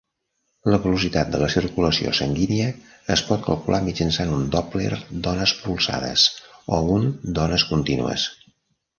[0.73, 2.69] La velocitat de la circulació sanguínia
[3.15, 4.89] es pot calcular mitjançant un Doppler
[5.27, 6.23] d'ones polsades
[6.79, 7.05] o un
[7.37, 8.25] d'ones contínues.